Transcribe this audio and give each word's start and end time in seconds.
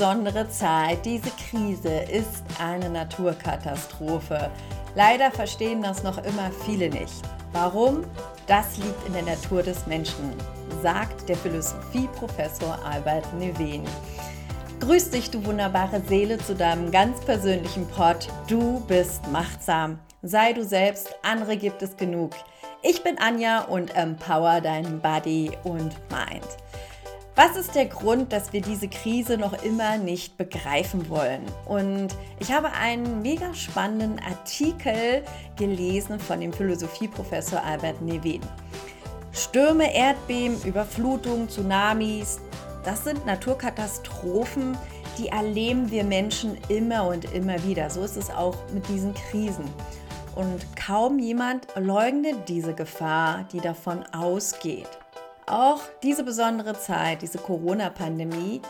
besondere 0.00 0.48
Zeit, 0.48 1.04
diese 1.04 1.30
Krise 1.50 1.90
ist 1.90 2.42
eine 2.58 2.88
Naturkatastrophe. 2.88 4.50
Leider 4.94 5.30
verstehen 5.30 5.82
das 5.82 6.02
noch 6.02 6.16
immer 6.24 6.50
viele 6.64 6.88
nicht. 6.88 7.20
Warum? 7.52 8.04
Das 8.46 8.78
liegt 8.78 9.06
in 9.06 9.12
der 9.12 9.24
Natur 9.24 9.62
des 9.62 9.86
Menschen, 9.86 10.32
sagt 10.82 11.28
der 11.28 11.36
Philosophieprofessor 11.36 12.78
Albert 12.82 13.26
Neven. 13.34 13.84
Grüß 14.80 15.10
dich, 15.10 15.30
du 15.30 15.44
wunderbare 15.44 16.00
Seele, 16.08 16.38
zu 16.38 16.54
deinem 16.54 16.90
ganz 16.90 17.20
persönlichen 17.20 17.86
Pod. 17.88 18.26
Du 18.48 18.80
bist 18.88 19.30
machtsam. 19.30 19.98
Sei 20.22 20.54
du 20.54 20.64
selbst, 20.64 21.14
andere 21.20 21.58
gibt 21.58 21.82
es 21.82 21.98
genug. 21.98 22.32
Ich 22.82 23.02
bin 23.02 23.18
Anja 23.18 23.64
und 23.64 23.94
empower 23.94 24.62
deinen 24.62 25.02
Body 25.02 25.50
und 25.62 25.94
Mind. 26.08 26.48
Was 27.36 27.56
ist 27.56 27.74
der 27.74 27.86
Grund, 27.86 28.32
dass 28.32 28.52
wir 28.52 28.60
diese 28.60 28.88
Krise 28.88 29.38
noch 29.38 29.62
immer 29.62 29.96
nicht 29.98 30.36
begreifen 30.36 31.08
wollen? 31.08 31.42
Und 31.66 32.08
ich 32.40 32.52
habe 32.52 32.72
einen 32.72 33.22
mega 33.22 33.54
spannenden 33.54 34.18
Artikel 34.18 35.22
gelesen 35.56 36.18
von 36.18 36.40
dem 36.40 36.52
Philosophieprofessor 36.52 37.62
Albert 37.62 38.02
Nevin. 38.02 38.42
Stürme, 39.32 39.94
Erdbeben, 39.94 40.60
Überflutungen, 40.64 41.48
Tsunamis, 41.48 42.40
das 42.84 43.04
sind 43.04 43.24
Naturkatastrophen, 43.26 44.76
die 45.16 45.28
erleben 45.28 45.90
wir 45.90 46.02
Menschen 46.02 46.58
immer 46.68 47.06
und 47.06 47.32
immer 47.32 47.62
wieder. 47.64 47.90
So 47.90 48.02
ist 48.02 48.16
es 48.16 48.30
auch 48.30 48.56
mit 48.72 48.88
diesen 48.88 49.14
Krisen. 49.14 49.66
Und 50.34 50.64
kaum 50.76 51.18
jemand 51.18 51.68
leugnet 51.76 52.48
diese 52.48 52.74
Gefahr, 52.74 53.44
die 53.52 53.60
davon 53.60 54.04
ausgeht. 54.12 54.99
Auch 55.50 55.80
diese 56.04 56.22
besondere 56.22 56.78
Zeit, 56.78 57.22
diese 57.22 57.38
Corona-Pandemie, 57.38 58.62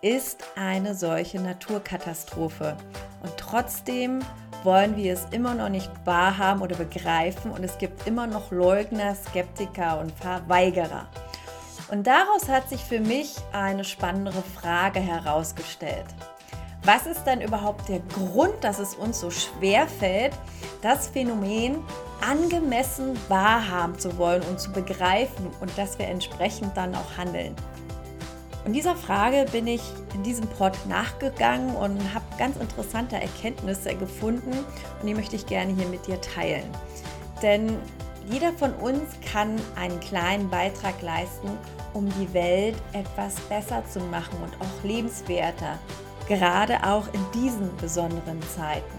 ist 0.00 0.42
eine 0.56 0.96
solche 0.96 1.40
Naturkatastrophe. 1.40 2.76
Und 3.22 3.36
trotzdem 3.36 4.18
wollen 4.64 4.96
wir 4.96 5.12
es 5.12 5.28
immer 5.30 5.54
noch 5.54 5.68
nicht 5.68 5.92
wahrhaben 6.04 6.60
oder 6.60 6.74
begreifen 6.74 7.52
und 7.52 7.62
es 7.62 7.78
gibt 7.78 8.08
immer 8.08 8.26
noch 8.26 8.50
Leugner, 8.50 9.14
Skeptiker 9.14 10.00
und 10.00 10.10
Verweigerer. 10.10 11.06
Und 11.92 12.08
daraus 12.08 12.48
hat 12.48 12.68
sich 12.68 12.82
für 12.82 12.98
mich 12.98 13.36
eine 13.52 13.84
spannendere 13.84 14.42
Frage 14.42 14.98
herausgestellt. 14.98 16.06
Was 16.82 17.06
ist 17.06 17.22
denn 17.24 17.42
überhaupt 17.42 17.88
der 17.88 18.00
Grund, 18.00 18.54
dass 18.62 18.80
es 18.80 18.96
uns 18.96 19.20
so 19.20 19.30
schwer 19.30 19.86
fällt, 19.86 20.32
das 20.82 21.06
Phänomen 21.06 21.76
angemessen 22.28 23.18
wahrhaben 23.28 23.98
zu 23.98 24.16
wollen 24.18 24.42
und 24.42 24.58
zu 24.58 24.72
begreifen 24.72 25.48
und 25.60 25.76
dass 25.76 25.98
wir 25.98 26.06
entsprechend 26.06 26.76
dann 26.76 26.94
auch 26.94 27.16
handeln? 27.16 27.54
Und 28.64 28.72
dieser 28.72 28.96
Frage 28.96 29.44
bin 29.52 29.66
ich 29.66 29.82
in 30.14 30.22
diesem 30.22 30.46
Pod 30.46 30.72
nachgegangen 30.88 31.76
und 31.76 32.14
habe 32.14 32.24
ganz 32.38 32.56
interessante 32.56 33.16
Erkenntnisse 33.16 33.94
gefunden 33.94 34.52
und 34.52 35.06
die 35.06 35.14
möchte 35.14 35.36
ich 35.36 35.46
gerne 35.46 35.74
hier 35.74 35.86
mit 35.86 36.06
dir 36.06 36.20
teilen. 36.20 36.64
Denn 37.42 37.76
jeder 38.26 38.54
von 38.54 38.72
uns 38.74 39.02
kann 39.30 39.60
einen 39.76 40.00
kleinen 40.00 40.48
Beitrag 40.48 41.02
leisten, 41.02 41.50
um 41.92 42.08
die 42.18 42.32
Welt 42.32 42.76
etwas 42.94 43.34
besser 43.50 43.82
zu 43.86 44.00
machen 44.00 44.38
und 44.42 44.54
auch 44.60 44.84
lebenswerter, 44.84 45.78
gerade 46.26 46.82
auch 46.84 47.06
in 47.12 47.20
diesen 47.34 47.76
besonderen 47.76 48.40
Zeiten. 48.56 48.98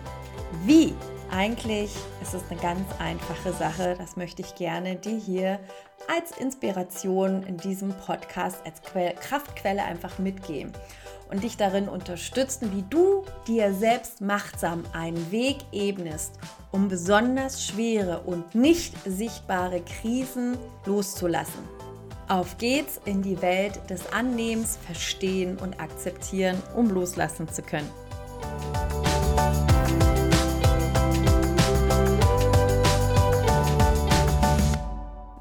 Wie? 0.64 0.94
Eigentlich 1.32 1.92
ist 2.22 2.34
es 2.34 2.44
eine 2.50 2.60
ganz 2.60 2.88
einfache 3.00 3.52
Sache, 3.54 3.96
das 3.98 4.16
möchte 4.16 4.42
ich 4.42 4.56
gerne 4.56 4.96
dir 4.96 5.18
hier 5.18 5.60
als 6.08 6.38
Inspiration 6.38 7.44
in 7.44 7.58
diesem 7.58 7.94
Podcast, 7.94 8.60
als 8.66 8.82
Kraftquelle 8.82 9.84
einfach 9.84 10.20
mitgeben 10.20 10.72
und 11.30 11.44
dich 11.44 11.58
darin 11.58 11.90
unterstützen, 11.90 12.72
wie 12.74 12.84
du 12.90 13.24
dir 13.48 13.74
selbst 13.74 14.22
machtsam 14.22 14.84
einen 14.94 15.32
Weg 15.32 15.58
ebnest, 15.72 16.34
um 16.72 16.88
besonders 16.88 17.66
schwere 17.66 18.22
und 18.22 18.54
nicht 18.54 18.94
sichtbare 19.06 19.82
Krisen 19.82 20.58
loszulassen. 20.86 21.64
Auf 22.28 22.58
geht's 22.58 23.00
in 23.06 23.22
die 23.22 23.42
Welt 23.42 23.80
des 23.90 24.12
Annehmens, 24.12 24.78
Verstehen 24.86 25.58
und 25.58 25.80
Akzeptieren, 25.80 26.62
um 26.76 26.90
loslassen 26.90 27.48
zu 27.50 27.62
können. 27.62 27.90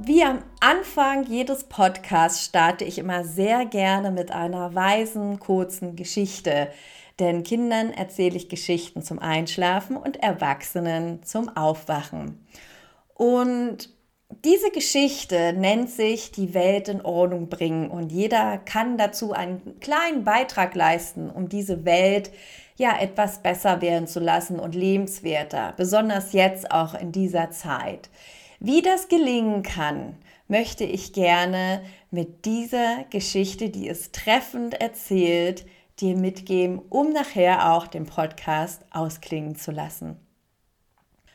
Wie 0.06 0.22
am 0.22 0.42
Anfang 0.60 1.24
jedes 1.24 1.64
Podcasts 1.64 2.44
starte 2.44 2.84
ich 2.84 2.98
immer 2.98 3.24
sehr 3.24 3.64
gerne 3.64 4.10
mit 4.10 4.32
einer 4.32 4.74
weisen, 4.74 5.38
kurzen 5.38 5.96
Geschichte. 5.96 6.68
Denn 7.18 7.42
Kindern 7.42 7.90
erzähle 7.90 8.36
ich 8.36 8.50
Geschichten 8.50 9.00
zum 9.00 9.18
Einschlafen 9.18 9.96
und 9.96 10.22
Erwachsenen 10.22 11.22
zum 11.22 11.48
Aufwachen. 11.56 12.46
Und 13.14 13.88
diese 14.44 14.70
Geschichte 14.70 15.54
nennt 15.54 15.88
sich 15.88 16.32
die 16.32 16.52
Welt 16.52 16.88
in 16.88 17.00
Ordnung 17.00 17.48
bringen 17.48 17.90
und 17.90 18.12
jeder 18.12 18.58
kann 18.58 18.98
dazu 18.98 19.32
einen 19.32 19.80
kleinen 19.80 20.22
Beitrag 20.22 20.74
leisten, 20.74 21.30
um 21.30 21.48
diese 21.48 21.86
Welt 21.86 22.30
ja 22.76 22.94
etwas 23.00 23.38
besser 23.38 23.80
werden 23.80 24.06
zu 24.06 24.20
lassen 24.20 24.60
und 24.60 24.74
lebenswerter, 24.74 25.72
besonders 25.78 26.34
jetzt 26.34 26.70
auch 26.70 26.92
in 26.92 27.10
dieser 27.10 27.50
Zeit. 27.52 28.10
Wie 28.66 28.80
das 28.80 29.08
gelingen 29.08 29.62
kann, 29.62 30.16
möchte 30.48 30.84
ich 30.84 31.12
gerne 31.12 31.82
mit 32.10 32.46
dieser 32.46 33.04
Geschichte, 33.10 33.68
die 33.68 33.90
es 33.90 34.10
treffend 34.10 34.80
erzählt, 34.80 35.66
dir 36.00 36.16
mitgeben, 36.16 36.80
um 36.88 37.12
nachher 37.12 37.74
auch 37.74 37.86
den 37.86 38.06
Podcast 38.06 38.80
ausklingen 38.90 39.54
zu 39.54 39.70
lassen. 39.70 40.16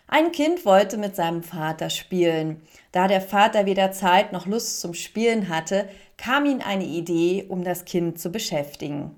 Ein 0.07 0.31
Kind 0.31 0.65
wollte 0.65 0.97
mit 0.97 1.15
seinem 1.15 1.43
Vater 1.43 1.91
spielen. 1.91 2.63
Da 2.91 3.07
der 3.07 3.21
Vater 3.21 3.67
weder 3.67 3.91
Zeit 3.91 4.33
noch 4.33 4.47
Lust 4.47 4.81
zum 4.81 4.95
Spielen 4.95 5.49
hatte, 5.49 5.87
kam 6.17 6.47
ihm 6.47 6.61
eine 6.65 6.85
Idee, 6.85 7.45
um 7.47 7.63
das 7.63 7.85
Kind 7.85 8.19
zu 8.19 8.31
beschäftigen. 8.31 9.15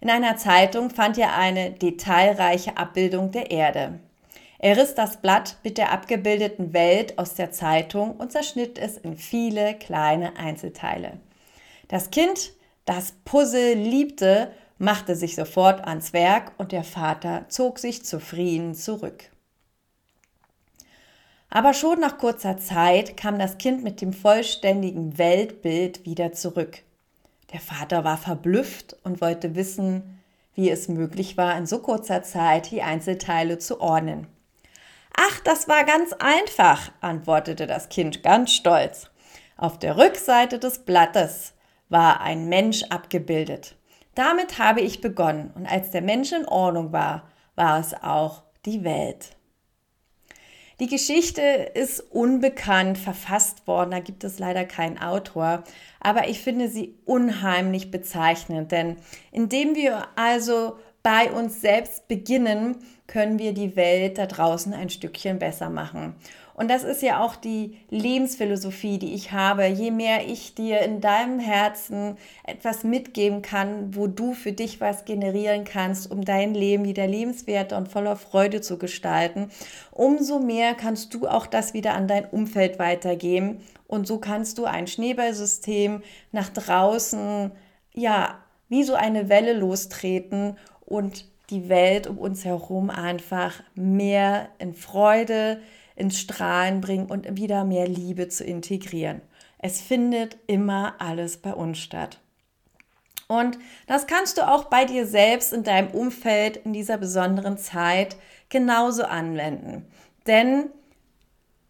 In 0.00 0.08
einer 0.08 0.38
Zeitung 0.38 0.88
fand 0.88 1.18
er 1.18 1.36
eine 1.36 1.72
detailreiche 1.72 2.78
Abbildung 2.78 3.30
der 3.30 3.50
Erde. 3.50 4.00
Er 4.62 4.76
riss 4.76 4.94
das 4.94 5.16
Blatt 5.16 5.56
mit 5.64 5.76
der 5.76 5.90
abgebildeten 5.90 6.72
Welt 6.72 7.18
aus 7.18 7.34
der 7.34 7.50
Zeitung 7.50 8.14
und 8.14 8.30
zerschnitt 8.30 8.78
es 8.78 8.96
in 8.96 9.16
viele 9.16 9.74
kleine 9.74 10.36
Einzelteile. 10.36 11.18
Das 11.88 12.12
Kind, 12.12 12.52
das 12.84 13.12
Puzzle 13.24 13.74
liebte, 13.74 14.52
machte 14.78 15.16
sich 15.16 15.34
sofort 15.34 15.84
ans 15.84 16.12
Werk 16.12 16.52
und 16.58 16.70
der 16.70 16.84
Vater 16.84 17.46
zog 17.48 17.80
sich 17.80 18.04
zufrieden 18.04 18.76
zurück. 18.76 19.24
Aber 21.50 21.74
schon 21.74 21.98
nach 21.98 22.18
kurzer 22.18 22.56
Zeit 22.56 23.16
kam 23.16 23.40
das 23.40 23.58
Kind 23.58 23.82
mit 23.82 24.00
dem 24.00 24.12
vollständigen 24.12 25.18
Weltbild 25.18 26.06
wieder 26.06 26.32
zurück. 26.32 26.82
Der 27.52 27.60
Vater 27.60 28.04
war 28.04 28.16
verblüfft 28.16 28.96
und 29.02 29.20
wollte 29.20 29.56
wissen, 29.56 30.20
wie 30.54 30.70
es 30.70 30.86
möglich 30.86 31.36
war, 31.36 31.58
in 31.58 31.66
so 31.66 31.80
kurzer 31.80 32.22
Zeit 32.22 32.70
die 32.70 32.82
Einzelteile 32.82 33.58
zu 33.58 33.80
ordnen. 33.80 34.28
Ach, 35.16 35.40
das 35.40 35.68
war 35.68 35.84
ganz 35.84 36.12
einfach, 36.14 36.90
antwortete 37.00 37.66
das 37.66 37.88
Kind 37.88 38.22
ganz 38.22 38.52
stolz. 38.52 39.10
Auf 39.56 39.78
der 39.78 39.96
Rückseite 39.96 40.58
des 40.58 40.80
Blattes 40.80 41.54
war 41.88 42.20
ein 42.20 42.48
Mensch 42.48 42.84
abgebildet. 42.84 43.76
Damit 44.14 44.58
habe 44.58 44.80
ich 44.80 45.00
begonnen, 45.00 45.50
und 45.54 45.66
als 45.66 45.90
der 45.90 46.02
Mensch 46.02 46.32
in 46.32 46.46
Ordnung 46.46 46.92
war, 46.92 47.28
war 47.54 47.78
es 47.78 47.94
auch 47.94 48.42
die 48.64 48.84
Welt. 48.84 49.36
Die 50.80 50.88
Geschichte 50.88 51.42
ist 51.42 52.00
unbekannt 52.00 52.98
verfasst 52.98 53.66
worden, 53.66 53.92
da 53.92 54.00
gibt 54.00 54.24
es 54.24 54.38
leider 54.38 54.64
keinen 54.64 54.98
Autor, 54.98 55.62
aber 56.00 56.28
ich 56.28 56.40
finde 56.40 56.68
sie 56.68 56.98
unheimlich 57.04 57.90
bezeichnend, 57.90 58.72
denn 58.72 58.96
indem 59.30 59.76
wir 59.76 60.08
also 60.16 60.78
bei 61.02 61.32
uns 61.32 61.60
selbst 61.60 62.08
beginnen, 62.08 62.76
können 63.06 63.38
wir 63.38 63.52
die 63.52 63.76
Welt 63.76 64.18
da 64.18 64.26
draußen 64.26 64.72
ein 64.72 64.88
Stückchen 64.88 65.38
besser 65.38 65.68
machen. 65.68 66.14
Und 66.54 66.70
das 66.70 66.84
ist 66.84 67.02
ja 67.02 67.20
auch 67.20 67.34
die 67.34 67.78
Lebensphilosophie, 67.90 68.98
die 68.98 69.14
ich 69.14 69.32
habe. 69.32 69.66
Je 69.66 69.90
mehr 69.90 70.28
ich 70.28 70.54
dir 70.54 70.80
in 70.80 71.00
deinem 71.00 71.40
Herzen 71.40 72.16
etwas 72.44 72.84
mitgeben 72.84 73.42
kann, 73.42 73.96
wo 73.96 74.06
du 74.06 74.32
für 74.34 74.52
dich 74.52 74.80
was 74.80 75.04
generieren 75.04 75.64
kannst, 75.64 76.10
um 76.10 76.24
dein 76.24 76.54
Leben 76.54 76.84
wieder 76.84 77.06
lebenswerter 77.06 77.78
und 77.78 77.88
voller 77.88 78.16
Freude 78.16 78.60
zu 78.60 78.78
gestalten, 78.78 79.50
umso 79.90 80.38
mehr 80.38 80.74
kannst 80.74 81.14
du 81.14 81.26
auch 81.26 81.46
das 81.46 81.74
wieder 81.74 81.94
an 81.94 82.06
dein 82.06 82.26
Umfeld 82.26 82.78
weitergeben. 82.78 83.60
Und 83.86 84.06
so 84.06 84.18
kannst 84.18 84.58
du 84.58 84.64
ein 84.64 84.86
Schneeballsystem 84.86 86.02
nach 86.32 86.50
draußen, 86.50 87.50
ja, 87.94 88.38
wie 88.68 88.84
so 88.84 88.94
eine 88.94 89.28
Welle 89.28 89.52
lostreten 89.52 90.56
und 90.92 91.24
die 91.48 91.70
Welt 91.70 92.06
um 92.06 92.18
uns 92.18 92.44
herum 92.44 92.90
einfach 92.90 93.62
mehr 93.74 94.50
in 94.58 94.74
Freude, 94.74 95.62
ins 95.96 96.20
Strahlen 96.20 96.82
bringen 96.82 97.06
und 97.06 97.36
wieder 97.36 97.64
mehr 97.64 97.88
Liebe 97.88 98.28
zu 98.28 98.44
integrieren. 98.44 99.22
Es 99.58 99.80
findet 99.80 100.36
immer 100.46 100.94
alles 100.98 101.38
bei 101.38 101.54
uns 101.54 101.78
statt. 101.78 102.20
Und 103.26 103.58
das 103.86 104.06
kannst 104.06 104.36
du 104.36 104.46
auch 104.46 104.64
bei 104.64 104.84
dir 104.84 105.06
selbst 105.06 105.54
in 105.54 105.62
deinem 105.62 105.92
Umfeld 105.92 106.58
in 106.58 106.74
dieser 106.74 106.98
besonderen 106.98 107.56
Zeit 107.56 108.16
genauso 108.50 109.04
anwenden. 109.04 109.86
Denn 110.26 110.68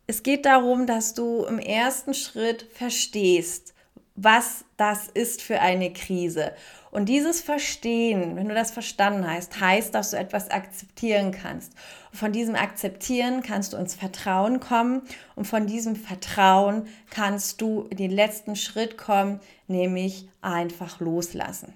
es 0.08 0.24
geht 0.24 0.46
darum, 0.46 0.88
dass 0.88 1.14
du 1.14 1.44
im 1.44 1.60
ersten 1.60 2.14
Schritt 2.14 2.66
verstehst, 2.72 3.72
was 4.14 4.64
das 4.76 5.08
ist 5.08 5.42
für 5.42 5.60
eine 5.60 5.92
Krise. 5.92 6.52
Und 6.90 7.08
dieses 7.08 7.40
Verstehen, 7.40 8.36
wenn 8.36 8.48
du 8.48 8.54
das 8.54 8.70
verstanden 8.70 9.26
hast, 9.28 9.58
heißt, 9.58 9.94
dass 9.94 10.10
du 10.10 10.18
etwas 10.18 10.50
akzeptieren 10.50 11.32
kannst. 11.32 11.72
Und 12.10 12.18
von 12.18 12.32
diesem 12.32 12.54
Akzeptieren 12.54 13.42
kannst 13.42 13.72
du 13.72 13.78
ins 13.78 13.94
Vertrauen 13.94 14.60
kommen 14.60 15.02
und 15.34 15.46
von 15.46 15.66
diesem 15.66 15.96
Vertrauen 15.96 16.86
kannst 17.10 17.62
du 17.62 17.86
in 17.88 17.96
den 17.96 18.10
letzten 18.10 18.56
Schritt 18.56 18.98
kommen, 18.98 19.40
nämlich 19.68 20.28
einfach 20.42 21.00
loslassen. 21.00 21.72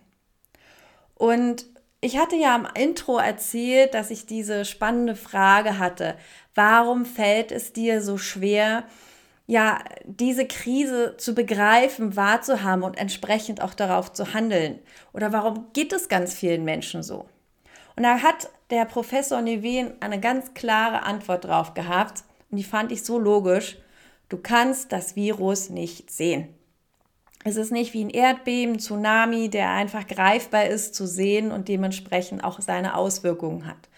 Und 1.15 1.65
ich 2.03 2.19
hatte 2.19 2.37
ja 2.37 2.55
am 2.55 2.69
Intro 2.75 3.17
erzählt, 3.17 3.95
dass 3.95 4.11
ich 4.11 4.27
diese 4.27 4.67
spannende 4.67 5.17
Frage 5.17 5.79
hatte. 5.79 6.17
Warum 6.55 7.07
fällt 7.07 7.53
es 7.53 7.73
dir 7.73 8.03
so 8.03 8.19
schwer, 8.19 8.85
ja, 9.47 9.79
diese 10.05 10.47
Krise 10.47 11.17
zu 11.19 11.35
begreifen, 11.35 12.17
wahrzuhaben 12.17 12.83
und 12.83 12.99
entsprechend 12.99 13.63
auch 13.63 13.75
darauf 13.75 14.13
zu 14.13 14.35
handeln? 14.35 14.81
Oder 15.13 15.33
warum 15.33 15.67
geht 15.73 15.93
es 15.93 16.09
ganz 16.09 16.35
vielen 16.35 16.65
Menschen 16.65 17.03
so? 17.03 17.27
Und 17.97 18.03
da 18.03 18.23
hat 18.23 18.51
der 18.71 18.85
Professor 18.85 19.41
Neven 19.41 19.93
eine 20.01 20.21
ganz 20.21 20.53
klare 20.55 21.05
Antwort 21.05 21.45
drauf 21.45 21.75
gehabt 21.75 22.25
und 22.51 22.59
die 22.59 22.65
fand 22.65 22.93
ich 22.93 23.05
so 23.05 23.19
logisch. 23.19 23.79
Du 24.29 24.37
kannst 24.37 24.93
das 24.93 25.15
Virus 25.15 25.71
nicht 25.71 26.11
sehen. 26.11 26.49
Es 27.45 27.55
ist 27.55 27.71
nicht 27.71 27.95
wie 27.95 28.05
ein 28.05 28.11
Erdbeben, 28.11 28.81
Tsunami, 28.81 29.49
der 29.49 29.71
einfach 29.71 30.09
greifbar 30.09 30.67
ist 30.67 30.97
zu 30.97 31.07
sehen 31.07 31.53
und 31.53 31.69
dementsprechend 31.69 32.43
auch 32.43 32.61
seine 32.61 32.97
Auswirkungen 32.97 33.67
hat. 33.67 33.89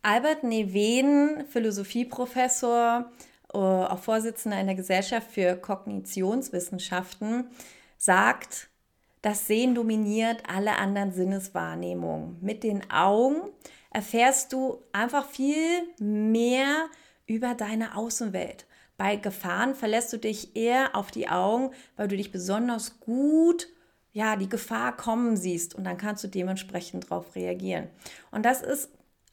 Albert 0.00 0.42
Neven, 0.42 1.44
Philosophieprofessor, 1.50 3.10
auch 3.58 3.98
Vorsitzender 3.98 4.60
in 4.60 4.66
der 4.66 4.74
Gesellschaft 4.74 5.30
für 5.30 5.56
Kognitionswissenschaften, 5.56 7.46
sagt, 7.98 8.68
das 9.20 9.46
Sehen 9.46 9.74
dominiert 9.74 10.42
alle 10.48 10.76
anderen 10.78 11.12
Sinneswahrnehmungen. 11.12 12.38
Mit 12.40 12.64
den 12.64 12.90
Augen 12.90 13.36
erfährst 13.90 14.52
du 14.52 14.82
einfach 14.92 15.28
viel 15.28 15.82
mehr 15.98 16.88
über 17.26 17.54
deine 17.54 17.96
Außenwelt. 17.96 18.66
Bei 18.96 19.16
Gefahren 19.16 19.74
verlässt 19.74 20.12
du 20.12 20.18
dich 20.18 20.56
eher 20.56 20.96
auf 20.96 21.10
die 21.10 21.28
Augen, 21.28 21.70
weil 21.96 22.08
du 22.08 22.16
dich 22.16 22.32
besonders 22.32 23.00
gut 23.00 23.68
ja, 24.12 24.36
die 24.36 24.48
Gefahr 24.48 24.96
kommen 24.96 25.36
siehst 25.36 25.74
und 25.74 25.84
dann 25.84 25.96
kannst 25.96 26.22
du 26.22 26.28
dementsprechend 26.28 27.04
darauf 27.04 27.34
reagieren. 27.34 27.88
Und 28.30 28.44
das 28.44 28.60
ist 28.60 28.90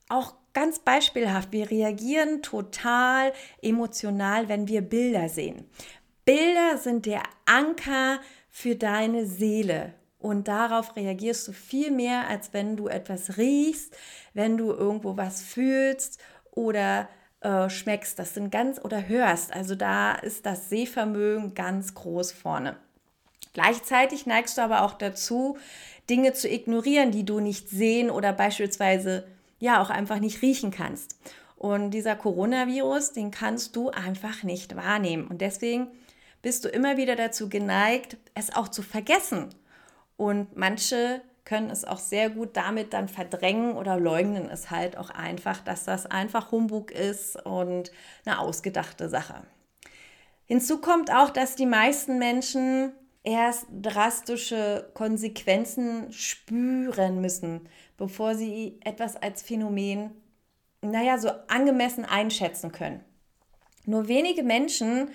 auch 0.07 0.33
ganz 0.59 0.79
beispielhaft. 0.79 1.53
Wir 1.53 1.71
reagieren 1.71 2.41
total 2.41 3.31
emotional, 3.61 4.49
wenn 4.49 4.67
wir 4.67 4.81
Bilder 4.81 5.29
sehen. 5.29 5.69
Bilder 6.25 6.77
sind 6.77 7.05
der 7.05 7.23
Anker 7.45 8.19
für 8.49 8.75
deine 8.75 9.25
Seele. 9.25 9.93
Und 10.17 10.49
darauf 10.49 10.97
reagierst 10.97 11.47
du 11.47 11.53
viel 11.53 11.91
mehr, 11.91 12.27
als 12.27 12.51
wenn 12.51 12.75
du 12.75 12.89
etwas 12.89 13.37
riechst, 13.37 13.95
wenn 14.33 14.57
du 14.57 14.73
irgendwo 14.73 15.15
was 15.15 15.41
fühlst 15.41 16.19
oder 16.51 17.07
äh, 17.39 17.69
schmeckst. 17.69 18.19
Das 18.19 18.33
sind 18.33 18.51
ganz 18.51 18.83
oder 18.83 19.07
hörst. 19.07 19.53
Also 19.53 19.75
da 19.75 20.11
ist 20.11 20.45
das 20.45 20.67
Sehvermögen 20.67 21.53
ganz 21.53 21.93
groß 21.93 22.33
vorne. 22.33 22.75
Gleichzeitig 23.53 24.25
neigst 24.25 24.57
du 24.57 24.61
aber 24.61 24.81
auch 24.81 24.95
dazu, 24.95 25.57
Dinge 26.09 26.33
zu 26.33 26.49
ignorieren, 26.49 27.11
die 27.11 27.23
du 27.23 27.39
nicht 27.39 27.69
sehen 27.69 28.09
oder 28.09 28.33
beispielsweise 28.33 29.25
ja 29.59 29.81
auch 29.81 29.89
einfach 29.89 30.19
nicht 30.19 30.41
riechen 30.41 30.71
kannst. 30.71 31.17
Und 31.55 31.91
dieser 31.91 32.15
Coronavirus, 32.15 33.11
den 33.11 33.31
kannst 33.31 33.75
du 33.75 33.89
einfach 33.89 34.43
nicht 34.43 34.75
wahrnehmen. 34.75 35.27
Und 35.27 35.41
deswegen 35.41 35.87
bist 36.41 36.63
du 36.63 36.69
immer 36.69 36.97
wieder 36.97 37.15
dazu 37.15 37.49
geneigt, 37.49 38.17
es 38.33 38.55
auch 38.55 38.69
zu 38.69 38.81
vergessen. 38.81 39.49
Und 40.15 40.55
manche 40.55 41.21
können 41.43 41.69
es 41.69 41.83
auch 41.83 41.97
sehr 41.97 42.29
gut 42.29 42.55
damit 42.55 42.93
dann 42.93 43.07
verdrängen 43.07 43.73
oder 43.73 43.99
leugnen 43.99 44.49
es 44.49 44.69
halt 44.69 44.97
auch 44.97 45.09
einfach, 45.09 45.61
dass 45.61 45.83
das 45.83 46.05
einfach 46.05 46.51
Humbug 46.51 46.91
ist 46.91 47.43
und 47.45 47.91
eine 48.23 48.39
ausgedachte 48.39 49.09
Sache. 49.09 49.41
Hinzu 50.45 50.79
kommt 50.79 51.11
auch, 51.11 51.29
dass 51.29 51.55
die 51.55 51.65
meisten 51.65 52.19
Menschen 52.19 52.93
erst 53.29 53.67
drastische 53.71 54.89
Konsequenzen 54.93 56.11
spüren 56.11 57.21
müssen, 57.21 57.61
bevor 57.97 58.35
sie 58.35 58.79
etwas 58.83 59.15
als 59.15 59.41
Phänomen, 59.41 60.11
naja, 60.81 61.17
so 61.17 61.29
angemessen 61.47 62.05
einschätzen 62.05 62.71
können. 62.71 63.03
Nur 63.85 64.07
wenige 64.07 64.43
Menschen 64.43 65.09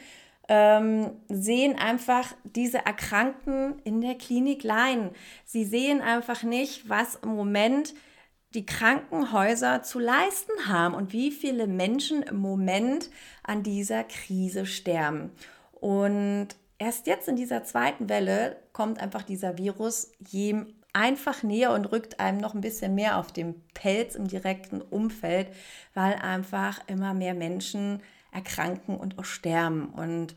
ähm, 0.48 1.12
sehen 1.28 1.76
einfach 1.78 2.34
diese 2.44 2.78
Erkrankten 2.84 3.80
in 3.84 4.00
der 4.00 4.14
Klinik 4.14 4.62
leiden. 4.62 5.10
Sie 5.44 5.64
sehen 5.64 6.00
einfach 6.00 6.42
nicht, 6.42 6.88
was 6.88 7.16
im 7.16 7.34
Moment 7.34 7.94
die 8.54 8.66
Krankenhäuser 8.66 9.82
zu 9.82 9.98
leisten 9.98 10.68
haben 10.68 10.94
und 10.94 11.12
wie 11.12 11.32
viele 11.32 11.66
Menschen 11.66 12.22
im 12.22 12.36
Moment 12.36 13.10
an 13.42 13.62
dieser 13.62 14.04
Krise 14.04 14.64
sterben. 14.66 15.32
Und 15.72 16.48
erst 16.84 17.06
jetzt 17.06 17.28
in 17.28 17.36
dieser 17.36 17.64
zweiten 17.64 18.08
Welle 18.08 18.56
kommt 18.72 19.00
einfach 19.00 19.22
dieser 19.22 19.56
Virus 19.56 20.12
jedem 20.18 20.74
einfach 20.92 21.42
näher 21.42 21.72
und 21.72 21.86
rückt 21.86 22.20
einem 22.20 22.38
noch 22.38 22.54
ein 22.54 22.60
bisschen 22.60 22.94
mehr 22.94 23.18
auf 23.18 23.32
den 23.32 23.60
Pelz 23.74 24.14
im 24.14 24.28
direkten 24.28 24.80
Umfeld, 24.80 25.48
weil 25.94 26.14
einfach 26.14 26.80
immer 26.86 27.14
mehr 27.14 27.34
Menschen 27.34 28.00
erkranken 28.30 28.96
und 28.96 29.18
auch 29.18 29.24
sterben. 29.24 29.86
Und 29.86 30.36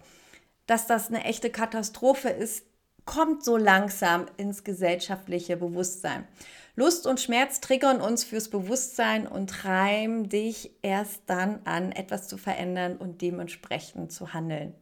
dass 0.65 0.88
das 0.88 1.09
eine 1.09 1.25
echte 1.25 1.49
Katastrophe 1.51 2.29
ist, 2.29 2.65
kommt 3.05 3.44
so 3.44 3.55
langsam 3.55 4.25
ins 4.38 4.63
gesellschaftliche 4.63 5.57
Bewusstsein. 5.57 6.27
Lust 6.75 7.07
und 7.07 7.19
Schmerz 7.19 7.61
triggern 7.61 8.01
uns 8.01 8.23
fürs 8.23 8.49
Bewusstsein 8.49 9.27
und 9.27 9.49
treiben 9.49 10.29
dich 10.29 10.71
erst 10.81 11.23
dann 11.27 11.59
an, 11.65 11.91
etwas 11.91 12.27
zu 12.27 12.38
verändern 12.38 12.97
und 12.97 13.21
dementsprechend 13.21 14.11
zu 14.11 14.33
handeln. 14.33 14.73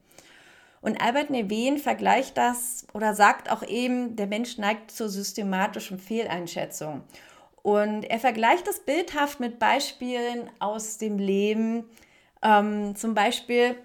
Und 0.86 1.02
Albert 1.02 1.32
Neven 1.32 1.80
vergleicht 1.80 2.38
das 2.38 2.86
oder 2.94 3.16
sagt 3.16 3.52
auch 3.52 3.64
eben, 3.64 4.16
der 4.16 4.28
Mensch 4.28 4.60
neigt 4.60 4.92
zur 4.92 5.10
systematischen 5.10 5.98
Fehleinschätzung. 5.98 7.02
Und 7.64 8.04
er 8.04 8.20
vergleicht 8.20 8.68
das 8.68 8.82
bildhaft 8.82 9.40
mit 9.40 9.58
Beispielen 9.58 10.48
aus 10.60 11.00
dem 11.00 11.18
Leben, 11.18 11.86
ähm, 12.44 12.96
zum 12.96 13.16
Beispiel 13.16 13.76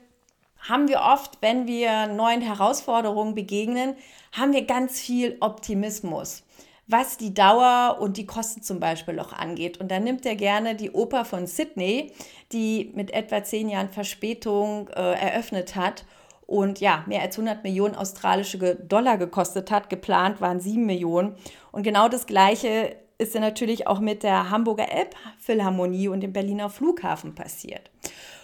haben 0.69 0.88
wir 0.88 1.00
oft, 1.00 1.38
wenn 1.40 1.66
wir 1.66 2.07
neuen 2.07 2.42
Herausforderungen 2.42 3.35
begegnen, 3.35 3.97
haben 4.33 4.52
wir 4.52 4.66
ganz 4.66 5.00
viel 5.00 5.38
Optimismus, 5.40 6.42
was 6.87 7.16
die 7.16 7.33
Dauer 7.33 7.97
und 7.99 8.19
die 8.19 8.26
Kosten 8.26 8.61
zum 8.61 8.78
Beispiel 8.78 9.19
auch 9.21 9.33
angeht. 9.33 9.80
Und 9.80 9.90
da 9.90 10.00
nimmt 10.00 10.26
er 10.26 10.37
gerne 10.37 10.75
die 10.75 10.90
Oper 10.90 11.25
von 11.25 11.47
Sydney, 11.47 12.12
die 12.52 12.92
mit 12.95 13.11
etwa 13.14 13.42
zehn 13.42 13.71
Jahren 13.71 13.88
Verspätung 13.88 14.88
äh, 14.88 15.14
eröffnet 15.14 15.76
hat 15.76 16.04
und 16.50 16.80
ja, 16.80 17.04
mehr 17.07 17.23
als 17.23 17.38
100 17.38 17.62
Millionen 17.62 17.95
australische 17.95 18.75
Dollar 18.75 19.19
gekostet 19.19 19.71
hat. 19.71 19.88
Geplant 19.88 20.40
waren 20.40 20.59
7 20.59 20.85
Millionen. 20.85 21.37
Und 21.71 21.85
genau 21.85 22.09
das 22.09 22.26
Gleiche 22.26 22.97
ist 23.19 23.35
ja 23.35 23.40
natürlich 23.40 23.87
auch 23.87 24.00
mit 24.00 24.25
der 24.25 24.50
Hamburger 24.50 24.90
Elbphilharmonie 24.90 26.09
und 26.09 26.23
dem 26.23 26.33
Berliner 26.33 26.69
Flughafen 26.69 27.37
passiert. 27.37 27.92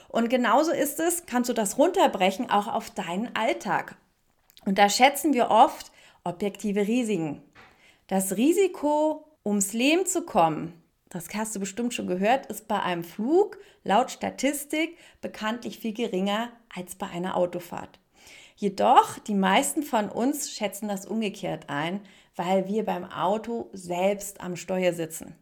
Und 0.07 0.31
genauso 0.31 0.71
ist 0.71 1.01
es, 1.01 1.27
kannst 1.27 1.51
du 1.51 1.53
das 1.53 1.79
runterbrechen, 1.79 2.49
auch 2.49 2.69
auf 2.69 2.91
deinen 2.91 3.35
Alltag. 3.35 3.97
Und 4.65 4.79
da 4.79 4.89
schätzen 4.89 5.35
wir 5.35 5.51
oft 5.51 5.91
objektive 6.23 6.87
Risiken. 6.87 7.43
Das 8.07 8.37
Risiko, 8.37 9.25
ums 9.45 9.73
Leben 9.73 10.07
zu 10.07 10.23
kommen, 10.23 10.81
das 11.09 11.27
hast 11.35 11.57
du 11.57 11.61
bestimmt 11.61 11.93
schon 11.93 12.07
gehört, 12.07 12.47
ist 12.47 12.69
bei 12.69 12.81
einem 12.81 13.03
Flug 13.03 13.59
laut 13.83 14.13
Statistik 14.13 14.97
bekanntlich 15.21 15.81
viel 15.81 15.93
geringer 15.93 16.53
als 16.77 16.95
bei 16.95 17.09
einer 17.09 17.37
Autofahrt. 17.37 17.99
Jedoch, 18.57 19.19
die 19.19 19.35
meisten 19.35 19.83
von 19.83 20.09
uns 20.09 20.51
schätzen 20.51 20.89
das 20.89 21.07
umgekehrt 21.07 21.69
ein, 21.69 22.01
weil 22.37 22.69
wir 22.69 22.85
beim 22.85 23.05
Auto 23.05 23.69
selbst 23.73 24.41
am 24.41 24.57
Steuer 24.57 24.93
sitzen. 24.93 25.35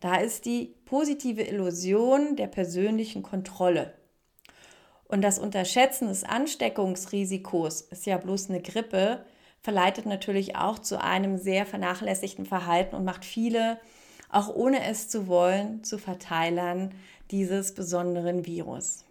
Da 0.00 0.16
ist 0.16 0.44
die 0.44 0.74
positive 0.84 1.42
Illusion 1.42 2.36
der 2.36 2.46
persönlichen 2.46 3.22
Kontrolle. 3.22 3.94
Und 5.08 5.22
das 5.22 5.38
Unterschätzen 5.38 6.08
des 6.08 6.24
Ansteckungsrisikos 6.24 7.80
ist 7.80 8.06
ja 8.06 8.18
bloß 8.18 8.50
eine 8.50 8.60
Grippe, 8.60 9.24
verleitet 9.60 10.06
natürlich 10.06 10.56
auch 10.56 10.78
zu 10.78 11.02
einem 11.02 11.38
sehr 11.38 11.66
vernachlässigten 11.66 12.46
Verhalten 12.46 12.94
und 12.94 13.04
macht 13.04 13.24
viele, 13.24 13.78
auch 14.30 14.54
ohne 14.54 14.84
es 14.84 15.08
zu 15.08 15.26
wollen, 15.26 15.82
zu 15.82 15.98
Verteilern 15.98 16.94
dieses 17.30 17.74
besonderen 17.74 18.46
Virus. 18.46 19.07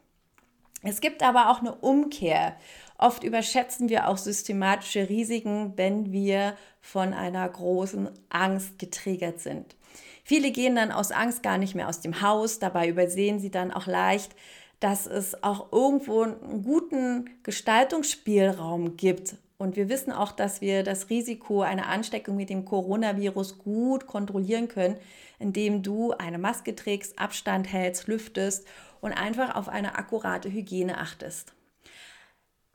Es 0.84 1.02
gibt 1.02 1.24
aber 1.24 1.50
auch 1.50 1.60
eine 1.60 1.74
Umkehr. 1.76 2.56
Oft 2.98 3.24
überschätzen 3.24 3.90
wir 3.90 4.08
auch 4.08 4.18
systematische 4.18 5.10
Risiken, 5.10 5.74
wenn 5.76 6.12
wir 6.12 6.56
von 6.82 7.14
einer 7.14 7.48
großen 7.48 8.10
Angst 8.30 8.80
getriggert 8.80 9.40
sind. 9.40 9.76
Viele 10.24 10.52
gehen 10.52 10.76
dann 10.76 10.92
aus 10.92 11.12
Angst 11.12 11.42
gar 11.42 11.58
nicht 11.58 11.74
mehr 11.74 11.88
aus 11.88 12.02
dem 12.02 12.22
Haus. 12.22 12.60
Dabei 12.60 12.88
übersehen 12.88 13.40
sie 13.40 13.52
dann 13.52 13.72
auch 13.72 13.88
leicht, 13.88 14.36
dass 14.80 15.08
es 15.08 15.42
auch 15.44 15.72
irgendwo 15.72 16.24
einen 16.24 16.64
guten 16.64 17.30
Gestaltungsspielraum 17.44 18.98
gibt. 18.98 19.36
Und 19.58 19.76
wir 19.76 19.90
wissen 19.90 20.12
auch, 20.12 20.32
dass 20.32 20.62
wir 20.62 20.84
das 20.84 21.10
Risiko 21.10 21.62
einer 21.62 21.88
Ansteckung 21.88 22.36
mit 22.36 22.50
dem 22.50 22.66
Coronavirus 22.66 23.58
gut 23.58 24.06
kontrollieren 24.06 24.68
können, 24.68 24.98
indem 25.40 25.82
du 25.82 26.12
eine 26.12 26.38
Maske 26.38 26.76
trägst, 26.76 27.18
Abstand 27.18 27.72
hältst, 27.72 28.08
lüftest 28.08 28.68
und 29.02 29.14
einfach 29.14 29.56
auf 29.56 29.70
eine 29.70 29.96
akkurate 29.96 30.52
Hygiene 30.52 30.98
achtest. 30.98 31.54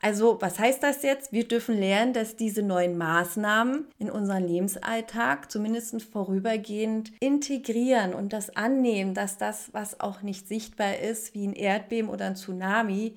Also, 0.04 0.40
was 0.40 0.58
heißt 0.58 0.82
das 0.82 1.04
jetzt? 1.04 1.32
Wir 1.32 1.46
dürfen 1.46 1.78
lernen, 1.78 2.12
dass 2.12 2.34
diese 2.34 2.62
neuen 2.62 2.98
Maßnahmen 2.98 3.86
in 3.98 4.10
unseren 4.10 4.44
Lebensalltag 4.44 5.48
zumindest 5.48 6.02
vorübergehend 6.02 7.12
integrieren 7.20 8.12
und 8.12 8.32
das 8.32 8.56
annehmen, 8.56 9.14
dass 9.14 9.38
das, 9.38 9.72
was 9.72 10.00
auch 10.00 10.22
nicht 10.22 10.48
sichtbar 10.48 10.98
ist, 10.98 11.34
wie 11.34 11.46
ein 11.46 11.52
Erdbeben 11.52 12.10
oder 12.10 12.26
ein 12.26 12.34
Tsunami, 12.34 13.16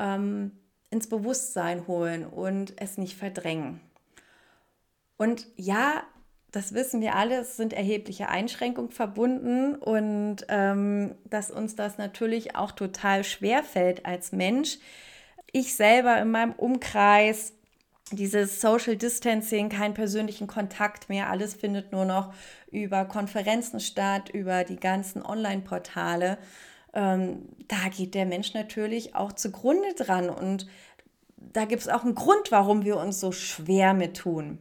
ähm, 0.00 0.50
ins 0.90 1.08
Bewusstsein 1.08 1.86
holen 1.86 2.26
und 2.26 2.74
es 2.76 2.98
nicht 2.98 3.16
verdrängen. 3.16 3.80
Und 5.16 5.46
ja, 5.56 6.02
das 6.56 6.72
wissen 6.74 7.00
wir 7.00 7.14
alle, 7.14 7.40
es 7.40 7.56
sind 7.56 7.72
erhebliche 7.72 8.28
Einschränkungen 8.28 8.90
verbunden 8.90 9.74
und 9.74 10.38
ähm, 10.48 11.14
dass 11.24 11.50
uns 11.50 11.76
das 11.76 11.98
natürlich 11.98 12.56
auch 12.56 12.72
total 12.72 13.24
schwer 13.24 13.62
fällt 13.62 14.06
als 14.06 14.32
Mensch 14.32 14.78
ich 15.56 15.74
selber 15.74 16.18
in 16.18 16.30
meinem 16.30 16.52
Umkreis 16.52 17.54
dieses 18.12 18.60
Social 18.60 18.96
Distancing, 18.96 19.68
keinen 19.68 19.94
persönlichen 19.94 20.46
Kontakt 20.46 21.08
mehr, 21.08 21.30
alles 21.30 21.54
findet 21.54 21.92
nur 21.92 22.04
noch 22.04 22.32
über 22.70 23.04
Konferenzen 23.06 23.80
statt, 23.80 24.28
über 24.28 24.64
die 24.64 24.76
ganzen 24.76 25.24
Online-Portale. 25.24 26.38
Ähm, 26.92 27.48
da 27.68 27.88
geht 27.88 28.14
der 28.14 28.26
Mensch 28.26 28.54
natürlich 28.54 29.14
auch 29.16 29.32
zugrunde 29.32 29.94
dran 29.94 30.30
und 30.30 30.66
da 31.36 31.64
gibt 31.64 31.82
es 31.82 31.88
auch 31.88 32.04
einen 32.04 32.14
Grund, 32.14 32.52
warum 32.52 32.84
wir 32.84 32.98
uns 32.98 33.18
so 33.18 33.32
schwer 33.32 33.94
mit 33.94 34.16
tun. 34.16 34.58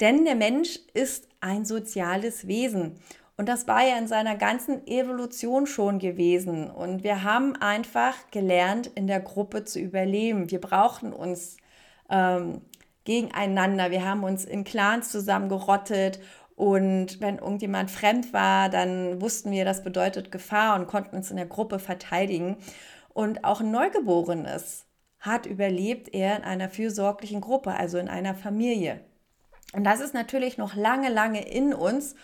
Denn 0.00 0.24
der 0.24 0.34
Mensch 0.34 0.78
ist 0.94 1.28
ein 1.40 1.64
soziales 1.64 2.46
Wesen 2.46 2.98
und 3.36 3.48
das 3.48 3.66
war 3.66 3.82
ja 3.84 3.98
in 3.98 4.06
seiner 4.06 4.36
ganzen 4.36 4.86
Evolution 4.86 5.66
schon 5.66 5.98
gewesen. 5.98 6.70
Und 6.70 7.02
wir 7.02 7.24
haben 7.24 7.56
einfach 7.56 8.14
gelernt, 8.30 8.88
in 8.94 9.06
der 9.06 9.20
Gruppe 9.20 9.64
zu 9.64 9.80
überleben. 9.80 10.50
Wir 10.50 10.60
brauchten 10.60 11.12
uns 11.12 11.56
ähm, 12.10 12.60
gegeneinander. 13.04 13.90
Wir 13.90 14.04
haben 14.04 14.22
uns 14.22 14.44
in 14.44 14.64
Clans 14.64 15.10
zusammengerottet. 15.10 16.20
Und 16.54 17.20
wenn 17.20 17.38
irgendjemand 17.38 17.90
fremd 17.90 18.32
war, 18.32 18.68
dann 18.68 19.20
wussten 19.20 19.50
wir, 19.50 19.64
das 19.64 19.82
bedeutet 19.82 20.30
Gefahr 20.30 20.76
und 20.78 20.86
konnten 20.86 21.16
uns 21.16 21.30
in 21.30 21.36
der 21.36 21.46
Gruppe 21.46 21.78
verteidigen. 21.78 22.58
Und 23.14 23.44
auch 23.44 23.60
ein 23.60 23.70
Neugeborenes 23.70 24.86
hat 25.18 25.46
überlebt 25.46 26.12
er 26.14 26.36
in 26.36 26.44
einer 26.44 26.68
fürsorglichen 26.68 27.40
Gruppe, 27.40 27.74
also 27.74 27.98
in 27.98 28.08
einer 28.08 28.34
Familie. 28.34 29.00
Und 29.72 29.84
das 29.84 30.00
ist 30.00 30.14
natürlich 30.14 30.58
noch 30.58 30.74
lange, 30.74 31.08
lange 31.08 31.46
in 31.48 31.74
uns. 31.74 32.14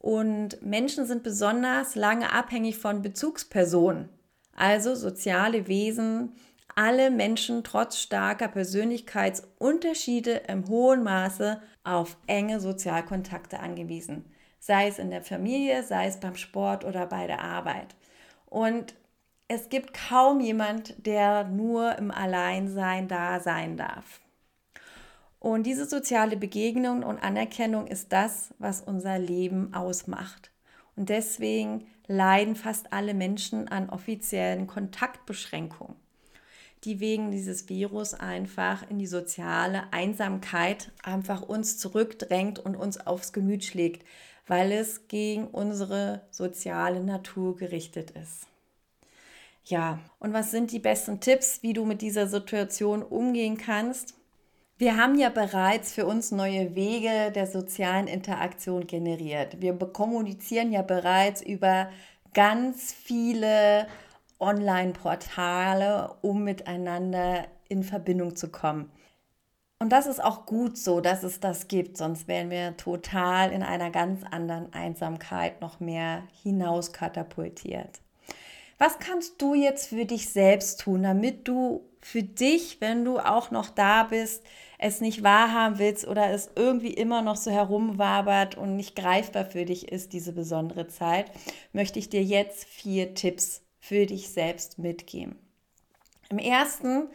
Und 0.00 0.62
Menschen 0.62 1.06
sind 1.06 1.22
besonders 1.22 1.94
lange 1.94 2.32
abhängig 2.32 2.76
von 2.78 3.02
Bezugspersonen, 3.02 4.10
also 4.54 4.94
soziale 4.94 5.66
Wesen, 5.66 6.32
alle 6.74 7.10
Menschen 7.10 7.64
trotz 7.64 7.98
starker 7.98 8.48
Persönlichkeitsunterschiede 8.48 10.42
im 10.48 10.68
hohen 10.68 11.02
Maße 11.02 11.60
auf 11.84 12.16
enge 12.26 12.60
Sozialkontakte 12.60 13.60
angewiesen, 13.60 14.24
sei 14.58 14.88
es 14.88 14.98
in 14.98 15.10
der 15.10 15.22
Familie, 15.22 15.82
sei 15.84 16.06
es 16.06 16.18
beim 16.18 16.36
Sport 16.36 16.84
oder 16.84 17.06
bei 17.06 17.26
der 17.26 17.42
Arbeit. 17.42 17.94
Und 18.46 18.94
es 19.46 19.68
gibt 19.68 19.94
kaum 19.94 20.40
jemand, 20.40 21.06
der 21.06 21.44
nur 21.44 21.96
im 21.96 22.10
Alleinsein 22.10 23.08
da 23.08 23.40
sein 23.40 23.76
darf. 23.76 24.20
Und 25.44 25.64
diese 25.64 25.84
soziale 25.84 26.38
Begegnung 26.38 27.02
und 27.02 27.18
Anerkennung 27.18 27.86
ist 27.86 28.14
das, 28.14 28.54
was 28.58 28.80
unser 28.80 29.18
Leben 29.18 29.74
ausmacht. 29.74 30.50
Und 30.96 31.10
deswegen 31.10 31.86
leiden 32.06 32.56
fast 32.56 32.94
alle 32.94 33.12
Menschen 33.12 33.68
an 33.68 33.90
offiziellen 33.90 34.66
Kontaktbeschränkungen, 34.66 35.96
die 36.84 36.98
wegen 36.98 37.30
dieses 37.30 37.68
Virus 37.68 38.14
einfach 38.14 38.88
in 38.88 38.98
die 38.98 39.06
soziale 39.06 39.82
Einsamkeit 39.92 40.92
einfach 41.02 41.42
uns 41.42 41.76
zurückdrängt 41.76 42.58
und 42.58 42.74
uns 42.74 43.06
aufs 43.06 43.34
Gemüt 43.34 43.64
schlägt, 43.64 44.02
weil 44.46 44.72
es 44.72 45.08
gegen 45.08 45.48
unsere 45.48 46.22
soziale 46.30 47.04
Natur 47.04 47.54
gerichtet 47.54 48.12
ist. 48.12 48.46
Ja, 49.66 49.98
und 50.20 50.32
was 50.32 50.50
sind 50.50 50.72
die 50.72 50.78
besten 50.78 51.20
Tipps, 51.20 51.62
wie 51.62 51.74
du 51.74 51.84
mit 51.84 52.00
dieser 52.00 52.28
Situation 52.28 53.02
umgehen 53.02 53.58
kannst? 53.58 54.14
Wir 54.76 54.96
haben 54.96 55.16
ja 55.16 55.28
bereits 55.28 55.92
für 55.92 56.04
uns 56.04 56.32
neue 56.32 56.74
Wege 56.74 57.30
der 57.30 57.46
sozialen 57.46 58.08
Interaktion 58.08 58.88
generiert. 58.88 59.60
Wir 59.60 59.74
kommunizieren 59.78 60.72
ja 60.72 60.82
bereits 60.82 61.40
über 61.40 61.90
ganz 62.32 62.92
viele 62.92 63.86
Online-Portale, 64.40 66.16
um 66.22 66.42
miteinander 66.42 67.46
in 67.68 67.84
Verbindung 67.84 68.34
zu 68.34 68.48
kommen. 68.50 68.90
Und 69.78 69.90
das 69.90 70.06
ist 70.06 70.22
auch 70.22 70.44
gut 70.44 70.76
so, 70.76 71.00
dass 71.00 71.22
es 71.22 71.38
das 71.38 71.68
gibt, 71.68 71.96
sonst 71.96 72.26
wären 72.26 72.50
wir 72.50 72.76
total 72.76 73.52
in 73.52 73.62
einer 73.62 73.90
ganz 73.90 74.24
anderen 74.28 74.72
Einsamkeit 74.72 75.60
noch 75.60 75.78
mehr 75.78 76.24
hinaus 76.42 76.92
katapultiert. 76.92 78.00
Was 78.78 78.98
kannst 78.98 79.40
du 79.40 79.54
jetzt 79.54 79.88
für 79.88 80.04
dich 80.04 80.30
selbst 80.30 80.80
tun, 80.80 81.04
damit 81.04 81.46
du 81.46 81.84
für 82.00 82.22
dich, 82.22 82.80
wenn 82.80 83.04
du 83.04 83.18
auch 83.18 83.50
noch 83.50 83.70
da 83.70 84.02
bist, 84.02 84.42
es 84.78 85.00
nicht 85.00 85.22
wahrhaben 85.22 85.78
willst 85.78 86.06
oder 86.06 86.30
es 86.30 86.50
irgendwie 86.56 86.92
immer 86.92 87.22
noch 87.22 87.36
so 87.36 87.50
herumwabert 87.50 88.56
und 88.56 88.76
nicht 88.76 88.96
greifbar 88.96 89.44
für 89.44 89.64
dich 89.64 89.90
ist, 89.90 90.12
diese 90.12 90.32
besondere 90.32 90.88
Zeit, 90.88 91.30
möchte 91.72 91.98
ich 91.98 92.08
dir 92.08 92.22
jetzt 92.22 92.64
vier 92.64 93.14
Tipps 93.14 93.62
für 93.78 94.06
dich 94.06 94.30
selbst 94.30 94.78
mitgeben. 94.78 95.38
Im 96.30 96.38
ersten, 96.38 97.08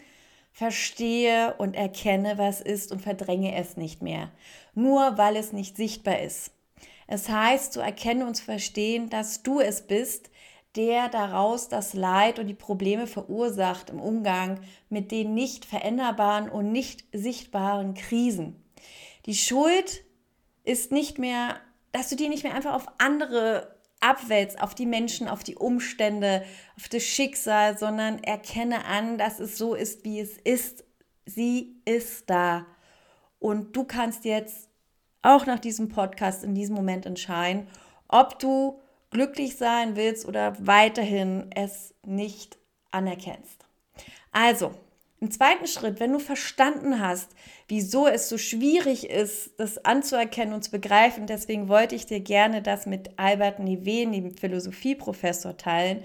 verstehe 0.52 1.56
und 1.58 1.76
erkenne, 1.76 2.38
was 2.38 2.62
ist 2.62 2.92
und 2.92 3.02
verdränge 3.02 3.56
es 3.56 3.78
nicht 3.78 4.02
mehr, 4.02 4.32
nur 4.74 5.18
weil 5.18 5.36
es 5.36 5.54
nicht 5.54 5.78
sichtbar 5.78 6.20
ist. 6.20 6.52
Es 7.08 7.30
heißt 7.30 7.74
zu 7.74 7.80
erkennen 7.80 8.28
und 8.28 8.36
zu 8.36 8.44
verstehen, 8.44 9.10
dass 9.10 9.42
du 9.42 9.60
es 9.60 9.88
bist, 9.88 10.30
der 10.76 11.10
daraus 11.10 11.68
das 11.68 11.94
Leid 11.94 12.40
und 12.40 12.48
die 12.48 12.54
Probleme 12.54 13.08
verursacht 13.08 13.90
im 13.90 14.00
Umgang 14.00 14.60
mit 14.90 15.12
den 15.12 15.34
nicht 15.34 15.66
veränderbaren 15.66 16.50
und 16.50 16.72
nicht 16.72 17.06
sichtbaren 17.12 17.96
Krisen. 17.96 18.64
Die 19.26 19.36
Schuld 19.36 20.04
ist 20.64 20.92
nicht 20.92 21.18
mehr, 21.18 21.56
dass 21.92 22.10
du 22.10 22.16
die 22.16 22.30
nicht 22.30 22.44
mehr 22.44 22.54
einfach 22.54 22.76
auf 22.76 22.88
andere 23.00 23.76
abwälzt, 24.00 24.62
auf 24.62 24.76
die 24.76 24.86
Menschen, 24.86 25.28
auf 25.28 25.44
die 25.44 25.56
Umstände, 25.56 26.44
auf 26.78 26.88
das 26.88 27.04
Schicksal, 27.04 27.78
sondern 27.78 28.24
erkenne 28.24 28.86
an, 28.86 29.18
dass 29.18 29.40
es 29.40 29.58
so 29.58 29.74
ist, 29.74 30.06
wie 30.06 30.20
es 30.20 30.38
ist. 30.38 30.86
Sie 31.26 31.82
ist 31.86 32.30
da. 32.30 32.66
Und 33.40 33.76
du 33.76 33.84
kannst 33.84 34.26
jetzt 34.26 34.70
auch 35.22 35.46
nach 35.46 35.60
diesem 35.60 35.90
Podcast 35.90 36.44
in 36.44 36.56
diesem 36.56 36.76
Moment 36.76 37.06
entscheiden, 37.06 37.68
ob 38.08 38.40
du 38.40 38.80
glücklich 39.12 39.58
sein 39.58 39.96
willst 39.96 40.28
oder 40.28 40.56
weiterhin 40.60 41.52
es 41.56 41.94
nicht 42.06 42.58
anerkennst. 42.92 43.66
Also, 44.32 44.74
im 45.22 45.32
zweiten 45.32 45.68
Schritt, 45.68 46.00
wenn 46.00 46.14
du 46.14 46.20
verstanden 46.20 47.02
hast, 47.02 47.32
wieso 47.68 48.08
es 48.08 48.30
so 48.30 48.38
schwierig 48.38 49.10
ist, 49.10 49.52
das 49.58 49.84
anzuerkennen 49.84 50.54
und 50.54 50.64
zu 50.64 50.72
begreifen, 50.72 51.28
deswegen 51.28 51.68
wollte 51.68 51.96
ich 51.96 52.06
dir 52.06 52.22
gerne 52.22 52.62
das 52.62 52.86
mit 52.86 53.20
Albert 53.20 53.60
Niven, 53.60 54.14
dem 54.14 54.38
Philosophieprofessor, 54.38 55.58
teilen, 55.58 56.04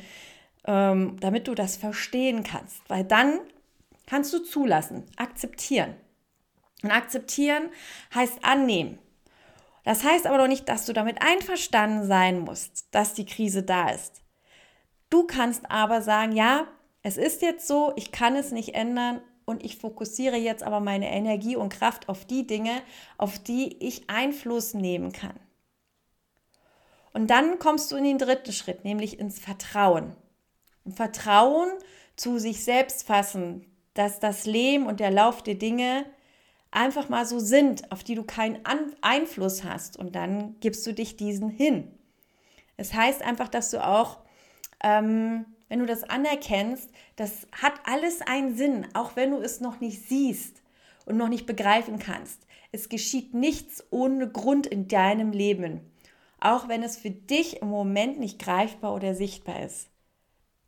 ähm, 0.66 1.16
damit 1.20 1.46
du 1.46 1.54
das 1.54 1.76
verstehen 1.76 2.42
kannst. 2.42 2.80
Weil 2.88 3.04
dann 3.04 3.38
kannst 4.06 4.32
du 4.32 4.40
zulassen, 4.40 5.04
akzeptieren. 5.16 5.94
Und 6.82 6.90
akzeptieren 6.90 7.70
heißt 8.14 8.40
annehmen. 8.42 8.99
Das 9.85 10.03
heißt 10.03 10.26
aber 10.26 10.38
noch 10.38 10.49
nicht, 10.49 10.69
dass 10.69 10.87
du 10.87 10.93
damit 10.93 11.23
einverstanden 11.23 12.07
sein 12.07 12.41
musst, 12.41 12.88
dass 12.91 13.14
die 13.14 13.26
Krise 13.26 13.62
da 13.62 13.91
ist. 13.91 14.23
Du 15.11 15.26
kannst 15.26 15.71
aber 15.71 16.03
sagen, 16.03 16.33
ja, 16.33 16.67
es 17.03 17.19
ist 17.19 17.43
jetzt 17.43 17.69
so, 17.69 17.93
ich 17.97 18.11
kann 18.11 18.35
es 18.35 18.50
nicht 18.50 18.75
ändern 18.75 19.21
und 19.45 19.62
ich 19.62 19.76
fokussiere 19.76 20.37
jetzt 20.37 20.62
aber 20.62 20.81
meine 20.81 21.11
Energie 21.11 21.55
und 21.55 21.69
Kraft 21.69 22.09
auf 22.09 22.25
die 22.25 22.47
Dinge, 22.47 22.83
auf 23.19 23.38
die 23.38 23.76
ich 23.87 24.09
Einfluss 24.09 24.73
nehmen 24.73 25.12
kann. 25.12 25.38
Und 27.12 27.29
dann 27.29 27.59
kommst 27.59 27.93
du 27.93 27.97
in 27.97 28.05
den 28.05 28.19
dritten 28.19 28.53
Schritt, 28.53 28.85
nämlich 28.85 29.21
ins 29.21 29.38
Vertrauen. 29.38 30.17
Und 30.85 30.97
Vertrauen 30.97 31.71
zu 32.17 32.38
sich 32.38 32.64
selbst 32.64 33.07
fassen, 33.07 33.67
dass 33.93 34.19
das 34.19 34.47
Leben 34.47 34.87
und 34.87 34.99
der 34.99 35.11
Lauf 35.11 35.43
der 35.43 35.55
Dinge 35.55 36.07
einfach 36.75 37.09
mal 37.09 37.25
so 37.25 37.38
sind, 37.38 37.90
auf 37.93 38.04
die 38.04 38.14
du 38.14 38.25
keinen 38.25 38.64
An 38.66 38.93
Einfluss 39.00 39.64
hast. 39.64 39.97
Und 39.97 40.14
dann 40.14 40.57
gibst 40.61 40.87
du 40.87 40.93
dich 40.93 41.16
diesen 41.16 41.49
hin. 41.49 41.88
Es 42.76 42.93
heißt 42.93 43.23
einfach, 43.23 43.49
dass 43.49 43.71
du 43.71 43.85
auch, 43.85 44.21
ähm, 44.83 45.47
wenn 45.69 45.78
du 45.78 45.87
das 45.87 46.02
anerkennst, 46.02 46.90
das 47.16 47.47
hat 47.52 47.75
alles 47.85 48.21
einen 48.23 48.57
Sinn, 48.57 48.87
auch 48.95 49.16
wenn 49.16 49.31
du 49.31 49.38
es 49.38 49.61
noch 49.61 49.81
nicht 49.81 50.09
siehst 50.09 50.62
und 51.07 51.16
noch 51.16 51.28
nicht 51.28 51.47
begreifen 51.47 51.99
kannst. 51.99 52.47
Es 52.73 52.88
geschieht 52.88 53.35
nichts 53.35 53.85
ohne 53.90 54.28
Grund 54.28 54.66
in 54.66 54.88
deinem 54.88 55.31
Leben, 55.31 55.81
auch 56.40 56.69
wenn 56.69 56.83
es 56.83 56.97
für 56.97 57.11
dich 57.11 57.62
im 57.62 57.69
Moment 57.69 58.19
nicht 58.19 58.40
greifbar 58.40 58.95
oder 58.95 59.14
sichtbar 59.14 59.62
ist. 59.62 59.88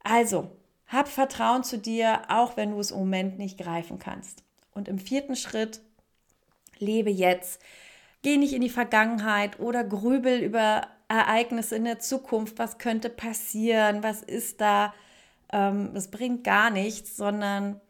Also, 0.04 0.52
hab 0.86 1.08
Vertrauen 1.08 1.64
zu 1.64 1.78
dir, 1.78 2.22
auch 2.28 2.56
wenn 2.56 2.70
du 2.70 2.78
es 2.78 2.92
im 2.92 2.98
Moment 2.98 3.38
nicht 3.38 3.58
greifen 3.58 3.98
kannst. 3.98 4.44
Und 4.72 4.86
im 4.86 4.98
vierten 4.98 5.34
Schritt, 5.34 5.80
lebe 6.80 7.10
jetzt. 7.10 7.60
Geh 8.22 8.36
nicht 8.36 8.54
in 8.54 8.62
die 8.62 8.70
Vergangenheit 8.70 9.60
oder 9.60 9.84
grübel 9.84 10.40
über 10.40 10.88
Ereignisse 11.08 11.76
in 11.76 11.84
der 11.84 11.98
Zukunft. 11.98 12.58
Was 12.58 12.78
könnte 12.78 13.10
passieren? 13.10 14.02
Was 14.02 14.22
ist 14.22 14.60
da? 14.60 14.94
Ähm, 15.52 15.90
das 15.94 16.10
bringt 16.10 16.44
gar 16.44 16.70
nichts, 16.70 17.16
sondern 17.16 17.80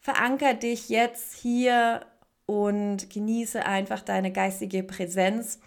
veranker 0.00 0.54
dich 0.54 0.88
jetzt 0.88 1.34
hier 1.34 2.04
und 2.46 3.08
genieße 3.08 3.64
einfach 3.64 4.00
deine 4.00 4.32
geistige 4.32 4.82
Präsenz, 4.82 5.60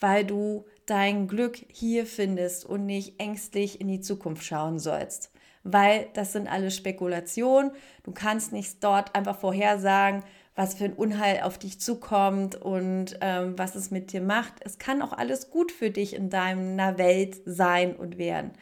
weil 0.00 0.24
du 0.24 0.64
dein 0.86 1.28
Glück 1.28 1.58
hier 1.68 2.06
findest 2.06 2.64
und 2.64 2.86
nicht 2.86 3.20
ängstlich 3.20 3.80
in 3.80 3.88
die 3.88 4.00
Zukunft 4.00 4.44
schauen 4.44 4.78
sollst. 4.78 5.30
Weil 5.62 6.08
das 6.14 6.32
sind 6.32 6.48
alles 6.48 6.76
Spekulationen. 6.76 7.70
Du 8.02 8.10
kannst 8.10 8.52
nicht 8.52 8.82
dort 8.82 9.14
einfach 9.14 9.38
vorhersagen, 9.38 10.24
was 10.54 10.74
für 10.74 10.84
ein 10.84 10.92
Unheil 10.92 11.42
auf 11.42 11.58
dich 11.58 11.80
zukommt 11.80 12.56
und 12.56 13.18
ähm, 13.20 13.58
was 13.58 13.74
es 13.74 13.90
mit 13.90 14.12
dir 14.12 14.20
macht. 14.20 14.54
Es 14.60 14.78
kann 14.78 15.00
auch 15.00 15.12
alles 15.12 15.50
gut 15.50 15.72
für 15.72 15.90
dich 15.90 16.14
in 16.14 16.28
deiner 16.28 16.98
Welt 16.98 17.40
sein 17.46 17.96
und 17.96 18.18
werden. 18.18 18.52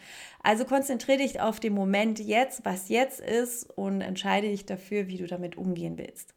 Also 0.42 0.64
konzentriere 0.64 1.18
dich 1.18 1.40
auf 1.40 1.59
den 1.61 1.75
Moment 1.75 2.20
jetzt, 2.20 2.64
was 2.64 2.88
jetzt 2.88 3.20
ist 3.20 3.68
und 3.76 4.00
entscheide 4.00 4.49
dich 4.49 4.66
dafür, 4.66 5.09
wie 5.09 5.18
du 5.18 5.26
damit 5.26 5.56
umgehen 5.56 5.99
willst. 5.99 6.35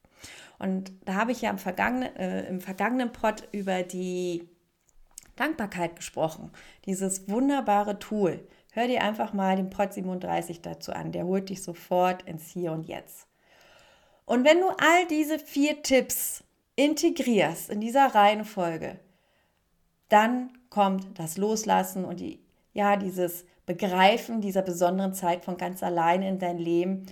Und 0.60 0.92
da 1.06 1.16
habe 1.16 1.32
ich 1.32 1.42
ja 1.42 1.50
im 1.50 1.58
vergangenen, 1.58 2.16
äh, 2.16 2.48
im 2.48 2.60
vergangenen 2.60 3.12
Pod 3.12 3.48
über 3.52 3.84
die 3.84 4.50
Dankbarkeit 5.36 5.96
gesprochen. 5.96 6.52
Dieses 6.86 7.28
wunderbare 7.28 8.00
Tool. 8.00 8.48
Hör 8.72 8.88
dir 8.88 9.04
einfach 9.04 9.34
mal 9.34 9.56
den 9.56 9.70
Pod 9.70 9.94
37 9.94 10.62
dazu 10.62 10.94
an. 10.94 11.12
Der 11.12 11.26
holt 11.26 11.50
dich 11.50 11.62
sofort 11.62 12.24
ins 12.24 12.50
Hier 12.50 12.72
und 12.72 12.88
Jetzt. 12.88 13.28
Und 14.26 14.46
wenn 14.46 14.62
du 14.62 14.68
all 14.70 15.08
diese 15.10 15.40
vier 15.40 15.84
Tipps 15.84 16.44
integrierst 16.76 17.70
in 17.70 17.82
dieser 17.82 18.16
Reihenfolge, 18.16 19.00
dann 20.10 20.58
kommt 20.70 21.20
das 21.20 21.38
Loslassen 21.38 22.06
und 22.06 22.20
die, 22.20 22.40
ja, 22.74 22.96
dieses 22.96 23.46
Begreifen 23.66 24.42
dieser 24.42 24.62
besonderen 24.62 25.14
Zeit 25.14 25.46
von 25.46 25.58
ganz 25.58 25.84
alleine 25.84 26.28
in 26.28 26.40
dein 26.40 26.58
Leben, 26.58 27.06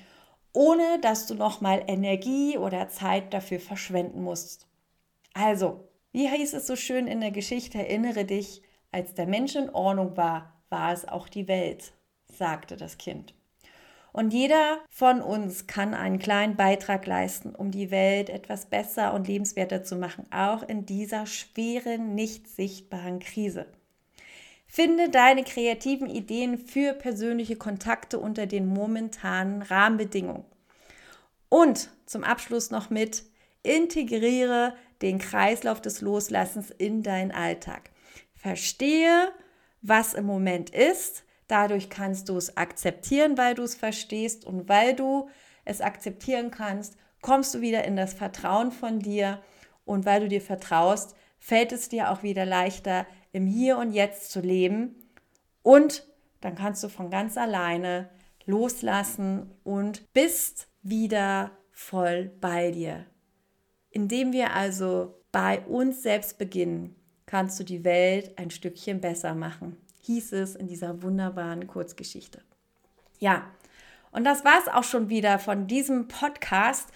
ohne 0.53 0.99
dass 1.01 1.27
du 1.27 1.35
nochmal 1.35 1.83
Energie 1.87 2.57
oder 2.57 2.89
Zeit 2.89 3.33
dafür 3.33 3.59
verschwenden 3.59 4.21
musst. 4.23 4.67
Also, 5.33 5.87
wie 6.11 6.27
hieß 6.27 6.53
es 6.53 6.67
so 6.67 6.75
schön 6.75 7.07
in 7.07 7.21
der 7.21 7.31
Geschichte, 7.31 7.77
erinnere 7.77 8.25
dich, 8.25 8.61
als 8.91 9.13
der 9.13 9.27
Mensch 9.27 9.55
in 9.55 9.69
Ordnung 9.69 10.17
war, 10.17 10.61
war 10.69 10.91
es 10.91 11.07
auch 11.07 11.29
die 11.29 11.47
Welt, 11.47 11.93
sagte 12.27 12.75
das 12.75 12.97
Kind. 12.97 13.33
Und 14.13 14.33
jeder 14.33 14.79
von 14.89 15.21
uns 15.21 15.67
kann 15.67 15.93
einen 15.93 16.19
kleinen 16.19 16.55
Beitrag 16.55 17.05
leisten, 17.05 17.55
um 17.55 17.71
die 17.71 17.91
Welt 17.91 18.29
etwas 18.29 18.65
besser 18.65 19.13
und 19.13 19.27
lebenswerter 19.27 19.83
zu 19.83 19.95
machen, 19.95 20.25
auch 20.31 20.63
in 20.63 20.85
dieser 20.85 21.25
schweren, 21.25 22.13
nicht 22.13 22.49
sichtbaren 22.49 23.19
Krise. 23.19 23.67
Finde 24.67 25.09
deine 25.09 25.43
kreativen 25.43 26.09
Ideen 26.09 26.57
für 26.57 26.93
persönliche 26.93 27.55
Kontakte 27.55 28.19
unter 28.19 28.45
den 28.45 28.67
momentanen 28.67 29.61
Rahmenbedingungen. 29.61 30.45
Und 31.49 31.89
zum 32.05 32.23
Abschluss 32.23 32.71
noch 32.71 32.89
mit, 32.89 33.23
integriere 33.63 34.73
den 35.01 35.19
Kreislauf 35.19 35.81
des 35.81 36.01
Loslassens 36.01 36.71
in 36.71 37.03
deinen 37.03 37.31
Alltag. 37.31 37.89
Verstehe, 38.33 39.31
was 39.81 40.13
im 40.13 40.25
Moment 40.25 40.69
ist, 40.69 41.23
Dadurch 41.51 41.89
kannst 41.89 42.29
du 42.29 42.37
es 42.37 42.55
akzeptieren, 42.55 43.37
weil 43.37 43.55
du 43.55 43.63
es 43.63 43.75
verstehst. 43.75 44.45
Und 44.45 44.69
weil 44.69 44.95
du 44.95 45.27
es 45.65 45.81
akzeptieren 45.81 46.49
kannst, 46.49 46.95
kommst 47.21 47.53
du 47.53 47.59
wieder 47.59 47.83
in 47.83 47.97
das 47.97 48.13
Vertrauen 48.13 48.71
von 48.71 48.99
dir. 48.99 49.41
Und 49.83 50.05
weil 50.05 50.21
du 50.21 50.29
dir 50.29 50.39
vertraust, 50.39 51.13
fällt 51.39 51.73
es 51.73 51.89
dir 51.89 52.09
auch 52.09 52.23
wieder 52.23 52.45
leichter, 52.45 53.05
im 53.33 53.47
Hier 53.47 53.77
und 53.77 53.91
Jetzt 53.91 54.31
zu 54.31 54.39
leben. 54.39 54.95
Und 55.61 56.07
dann 56.39 56.55
kannst 56.55 56.85
du 56.85 56.87
von 56.87 57.09
ganz 57.09 57.35
alleine 57.35 58.09
loslassen 58.45 59.51
und 59.65 60.13
bist 60.13 60.69
wieder 60.83 61.51
voll 61.73 62.31
bei 62.39 62.71
dir. 62.71 63.05
Indem 63.89 64.31
wir 64.31 64.53
also 64.53 65.21
bei 65.33 65.59
uns 65.65 66.01
selbst 66.01 66.37
beginnen, 66.37 66.95
kannst 67.25 67.59
du 67.59 67.65
die 67.65 67.83
Welt 67.83 68.37
ein 68.39 68.51
Stückchen 68.51 69.01
besser 69.01 69.35
machen 69.35 69.80
hieß 70.01 70.33
es 70.33 70.55
in 70.55 70.67
dieser 70.67 71.01
wunderbaren 71.01 71.67
Kurzgeschichte. 71.67 72.41
Ja, 73.19 73.43
und 74.11 74.23
das 74.23 74.43
war 74.43 74.59
es 74.59 74.67
auch 74.67 74.83
schon 74.83 75.09
wieder 75.09 75.39
von 75.39 75.67
diesem 75.67 76.07
Podcast. 76.07 76.89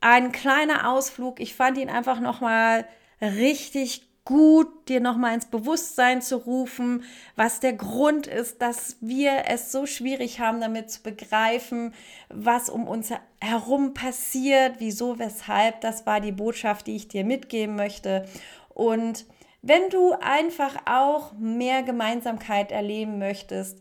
Ein 0.00 0.32
kleiner 0.32 0.90
Ausflug. 0.90 1.40
Ich 1.40 1.54
fand 1.54 1.78
ihn 1.78 1.90
einfach 1.90 2.20
nochmal 2.20 2.86
richtig 3.20 4.06
gut, 4.24 4.88
dir 4.88 5.00
nochmal 5.00 5.34
ins 5.34 5.46
Bewusstsein 5.46 6.20
zu 6.20 6.36
rufen, 6.36 7.04
was 7.36 7.60
der 7.60 7.74
Grund 7.74 8.26
ist, 8.26 8.60
dass 8.60 8.96
wir 9.00 9.44
es 9.46 9.70
so 9.70 9.86
schwierig 9.86 10.40
haben, 10.40 10.60
damit 10.60 10.90
zu 10.90 11.02
begreifen, 11.02 11.94
was 12.28 12.68
um 12.68 12.88
uns 12.88 13.10
herum 13.40 13.94
passiert, 13.94 14.76
wieso, 14.78 15.18
weshalb. 15.18 15.80
Das 15.80 16.06
war 16.06 16.20
die 16.20 16.32
Botschaft, 16.32 16.88
die 16.88 16.96
ich 16.96 17.08
dir 17.08 17.24
mitgeben 17.24 17.76
möchte. 17.76 18.26
Und 18.68 19.26
wenn 19.62 19.88
du 19.90 20.12
einfach 20.20 20.76
auch 20.86 21.32
mehr 21.34 21.82
Gemeinsamkeit 21.82 22.70
erleben 22.70 23.18
möchtest, 23.18 23.80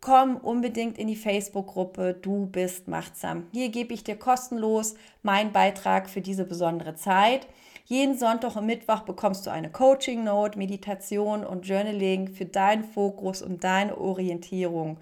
komm 0.00 0.36
unbedingt 0.36 0.98
in 0.98 1.08
die 1.08 1.16
Facebook-Gruppe 1.16 2.14
Du 2.14 2.46
bist 2.46 2.88
machtsam. 2.88 3.46
Hier 3.52 3.68
gebe 3.68 3.94
ich 3.94 4.04
dir 4.04 4.16
kostenlos 4.16 4.94
meinen 5.22 5.52
Beitrag 5.52 6.08
für 6.08 6.20
diese 6.20 6.44
besondere 6.44 6.94
Zeit. 6.94 7.46
Jeden 7.84 8.18
Sonntag 8.18 8.54
und 8.56 8.66
Mittwoch 8.66 9.00
bekommst 9.00 9.46
du 9.46 9.50
eine 9.50 9.70
Coaching-Note, 9.70 10.58
Meditation 10.58 11.44
und 11.44 11.66
Journaling 11.66 12.28
für 12.28 12.44
deinen 12.44 12.84
Fokus 12.84 13.40
und 13.40 13.64
deine 13.64 13.96
Orientierung. 13.96 14.98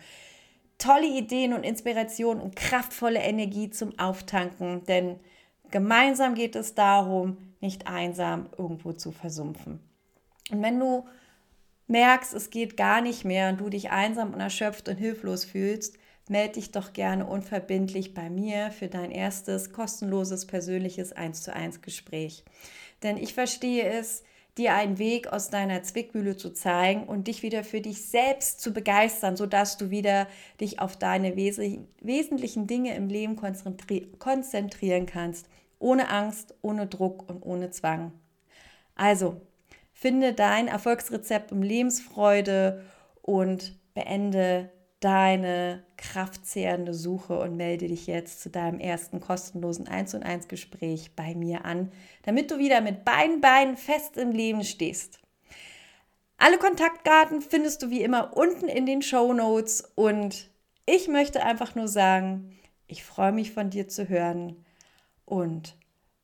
Tolle 0.79 1.07
Ideen 1.07 1.53
und 1.53 1.65
Inspiration 1.65 2.41
und 2.41 2.55
kraftvolle 2.55 3.19
Energie 3.19 3.71
zum 3.71 3.99
Auftanken, 3.99 4.85
denn 4.85 5.19
gemeinsam 5.71 6.35
geht 6.35 6.55
es 6.55 6.75
darum, 6.75 7.39
nicht 7.61 7.89
einsam 7.89 8.47
irgendwo 8.57 8.93
zu 8.93 9.11
versumpfen. 9.11 9.81
Und 10.51 10.63
wenn 10.63 10.79
du 10.79 11.07
merkst, 11.89 12.35
es 12.35 12.51
geht 12.51 12.77
gar 12.77 13.01
nicht 13.01 13.25
mehr 13.25 13.51
und 13.51 13.61
du 13.61 13.69
dich 13.69 13.91
einsam 13.91 14.35
und 14.35 14.41
erschöpft 14.41 14.89
und 14.89 14.97
hilflos 14.97 15.45
fühlst, 15.45 15.99
melde 16.29 16.55
dich 16.55 16.73
doch 16.73 16.93
gerne 16.93 17.27
unverbindlich 17.27 18.15
bei 18.15 18.31
mir 18.31 18.71
für 18.71 18.89
dein 18.89 19.11
erstes 19.11 19.73
kostenloses 19.73 20.47
persönliches 20.47 21.13
1 21.13 21.43
zu 21.43 21.55
1 21.55 21.83
Gespräch. 21.83 22.45
Denn 23.03 23.17
ich 23.17 23.35
verstehe 23.35 23.85
es, 23.85 24.25
dir 24.59 24.75
einen 24.75 24.99
Weg 24.99 25.29
aus 25.29 25.51
deiner 25.51 25.83
Zwickmühle 25.83 26.37
zu 26.37 26.51
zeigen 26.51 27.05
und 27.05 27.29
dich 27.29 27.43
wieder 27.43 27.63
für 27.63 27.81
dich 27.81 28.07
selbst 28.07 28.61
zu 28.61 28.73
begeistern, 28.73 29.37
sodass 29.37 29.77
du 29.77 29.91
wieder 29.91 30.27
dich 30.61 30.81
auf 30.81 30.97
deine 30.97 31.37
wes 31.37 31.61
wesentlichen 32.01 32.67
Dinge 32.67 32.95
im 32.95 33.09
Leben 33.09 33.37
konzentri 33.37 34.13
konzentrieren 34.19 35.05
kannst, 35.05 35.49
ohne 35.79 36.09
Angst, 36.09 36.55
ohne 36.63 36.87
Druck 36.87 37.29
und 37.29 37.43
ohne 37.43 37.71
Zwang. 37.71 38.13
Also, 38.95 39.43
Finde 39.99 40.35
dein 40.35 40.69
Erfolgsrezept 40.69 41.53
um 41.53 41.63
Lebensfreude 41.63 42.85
und 43.23 43.79
beende 43.95 44.71
deine 45.01 45.85
kraftzehrende 45.97 46.93
Suche 46.93 47.39
und 47.39 47.57
melde 47.57 47.89
dich 47.89 48.07
jetzt 48.07 48.43
zu 48.43 48.51
deinem 48.51 48.79
ersten 48.79 49.21
kostenlosen 49.21 49.89
1 49.89 50.13
und 50.13 50.23
1 50.23 50.49
Gespräch 50.49 51.17
bei 51.17 51.35
mir 51.35 51.65
an, 51.65 51.91
damit 52.25 52.51
du 52.51 52.59
wieder 52.59 52.83
mit 52.83 53.07
beiden 53.07 53.41
Beinen 53.41 53.79
fest 53.79 54.19
im 54.19 54.33
Leben 54.33 54.65
stehst. 54.65 55.19
Alle 56.37 56.59
Kontaktdaten 56.59 57.41
findest 57.41 57.83
du 57.83 57.89
wie 57.89 58.03
immer 58.03 58.37
unten 58.37 58.69
in 58.69 58.85
den 58.85 59.01
Show 59.01 59.33
Notes 59.33 59.83
und 59.95 60.51
ich 60.85 61.09
möchte 61.09 61.43
einfach 61.43 61.75
nur 61.75 61.89
sagen, 61.89 62.55
ich 62.87 63.03
freue 63.03 63.33
mich 63.33 63.51
von 63.51 63.71
dir 63.71 63.89
zu 63.89 64.11
hören 64.11 64.63
und 65.25 65.75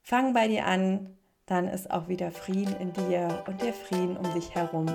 fang 0.03 0.35
bei 0.35 0.47
dir 0.47 0.67
an, 0.67 1.17
dann 1.47 1.69
ist 1.69 1.91
auch 1.91 2.09
wieder 2.09 2.31
Frieden 2.31 2.77
in 2.77 2.93
dir 2.93 3.45
und 3.47 3.61
der 3.63 3.73
Frieden 3.73 4.17
um 4.17 4.33
dich 4.35 4.55
herum. 4.55 4.87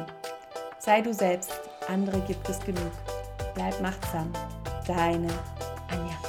Sei 0.79 1.01
du 1.01 1.13
selbst, 1.13 1.51
andere 1.87 2.19
gibt 2.21 2.47
es 2.49 2.59
genug. 2.59 2.91
Bleib 3.55 3.81
machtsam. 3.81 4.31
Deine 4.85 5.27
Anja. 5.89 6.26